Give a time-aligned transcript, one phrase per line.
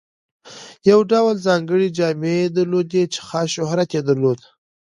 [0.89, 4.39] یو ډول ځانګړې جامې یې درلودې چې خاص شهرت یې درلود.